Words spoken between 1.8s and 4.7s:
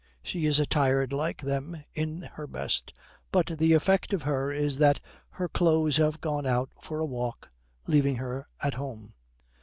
in her best, but the effect of her